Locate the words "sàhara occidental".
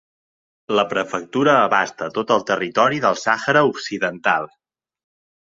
3.25-4.51